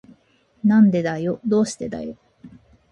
[0.63, 1.39] なんでだよ。
[1.45, 2.17] どうしてだよ。